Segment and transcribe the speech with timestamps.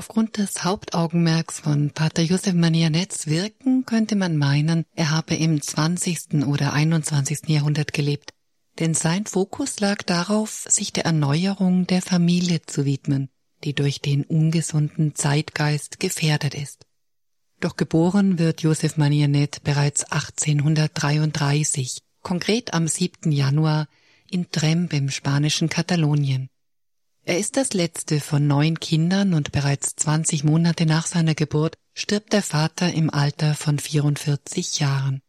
[0.00, 6.46] Aufgrund des Hauptaugenmerks von Pater Josef Manianetz Wirken könnte man meinen, er habe im 20.
[6.46, 7.48] oder 21.
[7.48, 8.32] Jahrhundert gelebt,
[8.78, 13.28] denn sein Fokus lag darauf, sich der Erneuerung der Familie zu widmen,
[13.62, 16.86] die durch den ungesunden Zeitgeist gefährdet ist.
[17.60, 23.30] Doch geboren wird Josef Manianet bereits 1833, konkret am 7.
[23.32, 23.86] Januar
[24.30, 26.48] in Tremp im spanischen Katalonien.
[27.30, 32.32] Er ist das letzte von neun Kindern und bereits 20 Monate nach seiner Geburt stirbt
[32.32, 35.22] der Vater im Alter von 44 Jahren.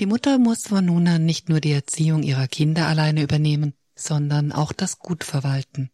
[0.00, 4.52] Die Mutter muss von nun an nicht nur die Erziehung ihrer Kinder alleine übernehmen, sondern
[4.52, 5.90] auch das Gut verwalten.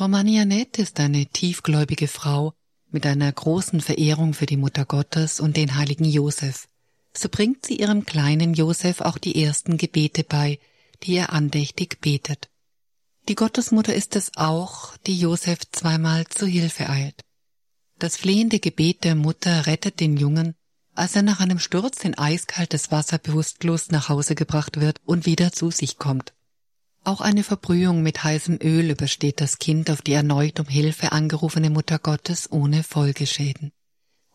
[0.00, 2.52] Romanianette ist eine tiefgläubige Frau
[2.90, 6.66] mit einer großen Verehrung für die Mutter Gottes und den heiligen Josef.
[7.14, 10.58] So bringt sie ihrem kleinen Josef auch die ersten Gebete bei,
[11.04, 12.47] die er andächtig betet.
[13.28, 17.20] Die Gottesmutter ist es auch, die Josef zweimal zu Hilfe eilt.
[17.98, 20.54] Das flehende Gebet der Mutter rettet den Jungen,
[20.94, 25.52] als er nach einem Sturz in eiskaltes Wasser bewusstlos nach Hause gebracht wird und wieder
[25.52, 26.32] zu sich kommt.
[27.04, 31.68] Auch eine Verbrühung mit heißem Öl übersteht das Kind auf die erneut um Hilfe angerufene
[31.68, 33.72] Mutter Gottes ohne Folgeschäden.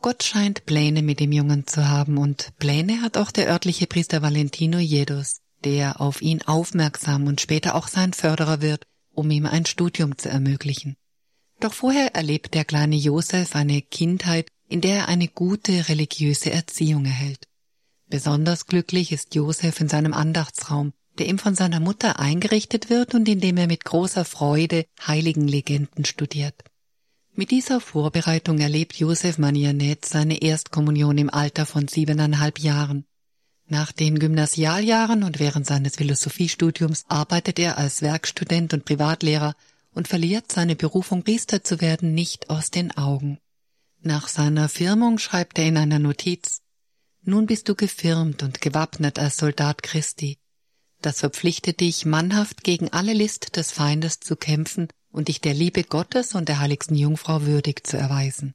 [0.01, 4.21] Gott scheint Pläne mit dem Jungen zu haben und Pläne hat auch der örtliche Priester
[4.21, 9.65] Valentino Jedos der auf ihn aufmerksam und später auch sein Förderer wird, um ihm ein
[9.65, 10.95] Studium zu ermöglichen.
[11.59, 17.05] Doch vorher erlebt der kleine Josef eine Kindheit, in der er eine gute religiöse Erziehung
[17.05, 17.47] erhält.
[18.07, 23.27] Besonders glücklich ist Josef in seinem Andachtsraum, der ihm von seiner Mutter eingerichtet wird und
[23.29, 26.63] in dem er mit großer Freude Heiligenlegenden studiert.
[27.35, 33.05] Mit dieser Vorbereitung erlebt Josef Manianet seine Erstkommunion im Alter von siebeneinhalb Jahren.
[33.67, 39.55] Nach den Gymnasialjahren und während seines Philosophiestudiums arbeitet er als Werkstudent und Privatlehrer
[39.93, 43.39] und verliert seine Berufung, Priester zu werden, nicht aus den Augen.
[44.01, 46.61] Nach seiner Firmung schreibt er in einer Notiz
[47.21, 50.37] Nun bist du gefirmt und gewappnet als Soldat Christi.
[51.01, 55.83] Das verpflichtet dich, mannhaft gegen alle List des Feindes zu kämpfen und dich der Liebe
[55.83, 58.53] Gottes und der heiligsten Jungfrau würdig zu erweisen.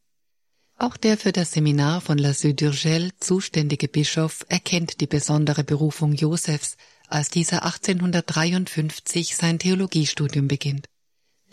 [0.81, 6.77] Auch der für das Seminar von La Sude zuständige Bischof erkennt die besondere Berufung Josefs,
[7.09, 10.87] als dieser 1853 sein Theologiestudium beginnt.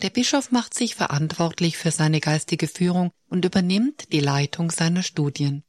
[0.00, 5.64] Der Bischof macht sich verantwortlich für seine geistige Führung und übernimmt die Leitung seiner Studien.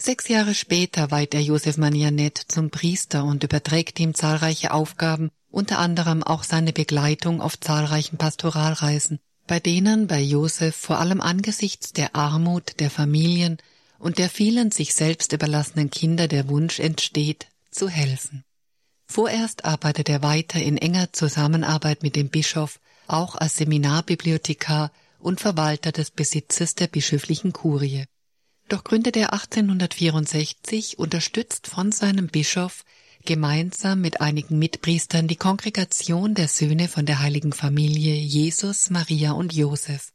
[0.00, 5.78] Sechs Jahre später weiht er Josef Manianet zum Priester und überträgt ihm zahlreiche Aufgaben, unter
[5.78, 12.14] anderem auch seine Begleitung auf zahlreichen Pastoralreisen bei denen bei Josef vor allem angesichts der
[12.16, 13.58] Armut der Familien
[13.98, 18.44] und der vielen sich selbst überlassenen Kinder der Wunsch entsteht, zu helfen.
[19.06, 25.92] Vorerst arbeitet er weiter in enger Zusammenarbeit mit dem Bischof, auch als Seminarbibliothekar und Verwalter
[25.92, 28.04] des Besitzes der bischöflichen Kurie.
[28.68, 32.84] Doch gründet er 1864, unterstützt von seinem Bischof,
[33.24, 39.52] gemeinsam mit einigen Mitpriestern die Kongregation der Söhne von der heiligen Familie Jesus, Maria und
[39.52, 40.12] Josef,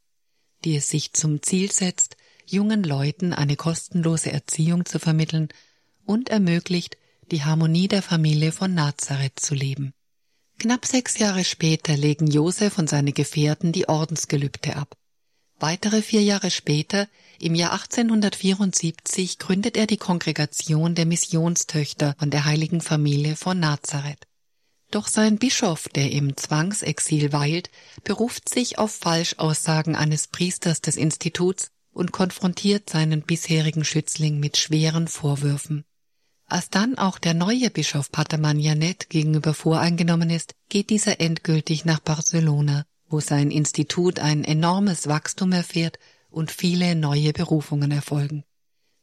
[0.63, 5.49] die es sich zum Ziel setzt, jungen Leuten eine kostenlose Erziehung zu vermitteln
[6.05, 6.97] und ermöglicht,
[7.31, 9.93] die Harmonie der Familie von Nazareth zu leben.
[10.57, 14.97] Knapp sechs Jahre später legen Josef und seine Gefährten die Ordensgelübde ab.
[15.59, 22.45] Weitere vier Jahre später, im Jahr 1874, gründet er die Kongregation der Missionstöchter von der
[22.45, 24.25] heiligen Familie von Nazareth.
[24.89, 27.69] Doch sein Bischof, der im Zwangsexil weilt,
[28.05, 35.09] beruft sich auf Falschaussagen eines Priesters des Instituts und konfrontiert seinen bisherigen Schützling mit schweren
[35.09, 35.83] Vorwürfen.
[36.45, 41.99] Als dann auch der neue Bischof Pater Magnanet gegenüber voreingenommen ist, geht dieser endgültig nach
[41.99, 45.99] Barcelona, wo sein Institut ein enormes Wachstum erfährt
[46.29, 48.43] und viele neue Berufungen erfolgen.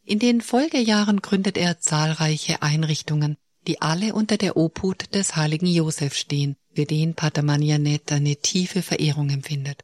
[0.05, 3.37] In den Folgejahren gründet er zahlreiche Einrichtungen,
[3.67, 8.83] die alle unter der Obhut des heiligen Josef stehen, für den Pater Manianet eine tiefe
[8.83, 9.83] Verehrung empfindet.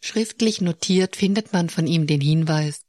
[0.00, 2.80] Schriftlich notiert findet man von ihm den Hinweis,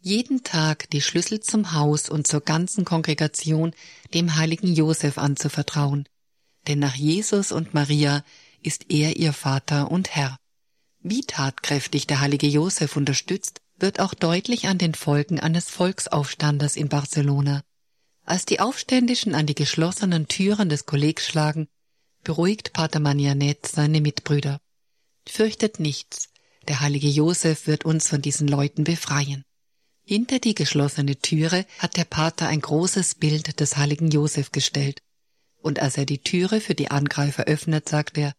[0.00, 3.72] jeden Tag die Schlüssel zum Haus und zur ganzen Kongregation
[4.14, 6.08] dem heiligen Josef anzuvertrauen,
[6.68, 8.24] denn nach Jesus und Maria
[8.66, 10.36] ist er ihr Vater und Herr.
[11.00, 16.88] Wie tatkräftig der heilige Josef unterstützt, wird auch deutlich an den Folgen eines Volksaufstandes in
[16.88, 17.62] Barcelona.
[18.24, 21.68] Als die Aufständischen an die geschlossenen Türen des Kollegs schlagen,
[22.24, 24.58] beruhigt Pater Manianet seine Mitbrüder.
[25.28, 26.30] Fürchtet nichts,
[26.66, 29.44] der heilige Josef wird uns von diesen Leuten befreien.
[30.02, 35.02] Hinter die geschlossene Türe hat der Pater ein großes Bild des heiligen Josef gestellt.
[35.62, 38.32] Und als er die Türe für die Angreifer öffnet, sagt er,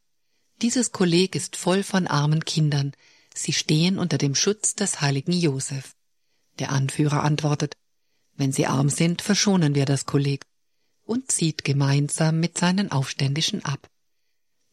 [0.61, 2.93] dieses Kolleg ist voll von armen Kindern.
[3.33, 5.95] Sie stehen unter dem Schutz des heiligen Josef.
[6.59, 7.77] Der Anführer antwortet,
[8.35, 10.45] wenn Sie arm sind, verschonen wir das Kolleg
[11.03, 13.87] und zieht gemeinsam mit seinen Aufständischen ab.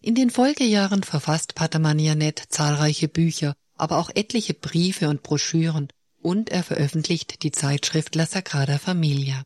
[0.01, 5.89] In den Folgejahren verfasst Pater Manianet zahlreiche Bücher, aber auch etliche Briefe und Broschüren
[6.21, 9.45] und er veröffentlicht die Zeitschrift La Sagrada Familia.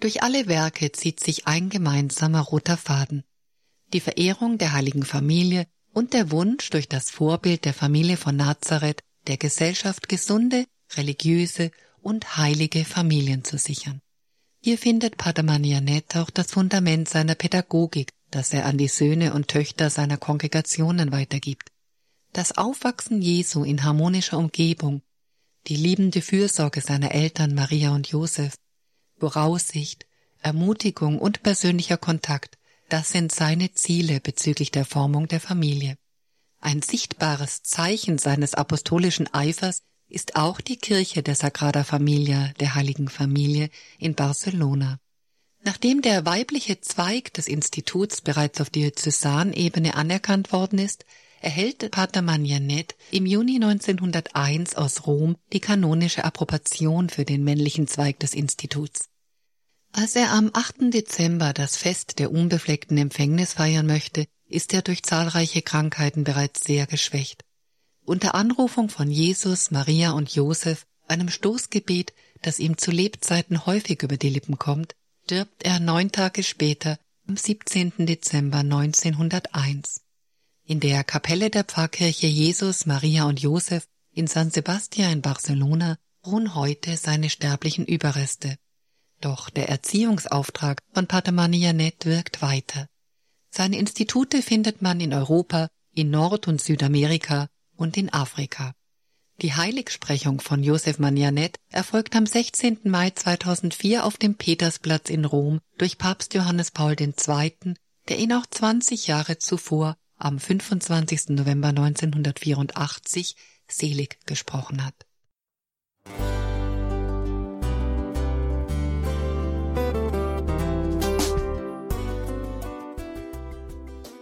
[0.00, 3.24] Durch alle Werke zieht sich ein gemeinsamer roter Faden.
[3.92, 9.02] Die Verehrung der heiligen Familie und der Wunsch, durch das Vorbild der Familie von Nazareth
[9.26, 10.66] der Gesellschaft gesunde,
[10.96, 11.70] religiöse
[12.02, 14.00] und heilige Familien zu sichern.
[14.62, 19.48] Hier findet Pater Manianet auch das Fundament seiner Pädagogik, das er an die Söhne und
[19.48, 21.70] Töchter seiner Kongregationen weitergibt.
[22.32, 25.02] Das Aufwachsen Jesu in harmonischer Umgebung,
[25.68, 28.54] die liebende Fürsorge seiner Eltern Maria und Josef,
[29.18, 30.06] Voraussicht,
[30.42, 35.96] Ermutigung und persönlicher Kontakt, das sind seine Ziele bezüglich der Formung der Familie.
[36.60, 43.08] Ein sichtbares Zeichen seines apostolischen Eifers ist auch die Kirche der Sagrada Familia, der Heiligen
[43.08, 44.98] Familie in Barcelona.
[45.64, 51.04] Nachdem der weibliche Zweig des Instituts bereits auf Diözesanebene anerkannt worden ist,
[51.40, 58.20] erhält Pater Magnanet im Juni 1901 aus Rom die kanonische Approbation für den männlichen Zweig
[58.20, 59.08] des Instituts.
[59.98, 60.92] Als er am 8.
[60.92, 66.86] Dezember das Fest der unbefleckten Empfängnis feiern möchte, ist er durch zahlreiche Krankheiten bereits sehr
[66.86, 67.46] geschwächt.
[68.04, 72.12] Unter Anrufung von Jesus, Maria und Josef, einem Stoßgebet,
[72.42, 74.94] das ihm zu Lebzeiten häufig über die Lippen kommt,
[75.24, 78.04] stirbt er neun Tage später, am 17.
[78.04, 80.02] Dezember 1901.
[80.66, 85.96] In der Kapelle der Pfarrkirche Jesus, Maria und Josef in San Sebastian in Barcelona
[86.26, 88.58] ruhen heute seine sterblichen Überreste.
[89.20, 92.88] Doch der Erziehungsauftrag von Pater Manianet wirkt weiter.
[93.50, 98.74] Seine Institute findet man in Europa, in Nord- und Südamerika und in Afrika.
[99.42, 102.80] Die Heiligsprechung von Josef Manianet erfolgt am 16.
[102.84, 107.74] Mai 2004 auf dem Petersplatz in Rom durch Papst Johannes Paul II.,
[108.08, 111.30] der ihn auch 20 Jahre zuvor am 25.
[111.30, 113.36] November 1984
[113.68, 115.05] selig gesprochen hat.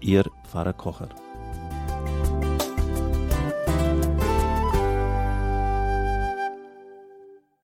[0.00, 1.10] Ihr Pfarrer Kocher.